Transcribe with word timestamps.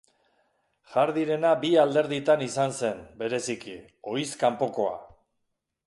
Hardyrena 0.93 1.51
bi 1.65 1.71
alderditan 1.83 2.47
izan 2.47 2.75
zen, 2.81 3.05
bereziki, 3.23 3.79
ohiz 4.15 4.29
kanpokoa. 4.47 4.99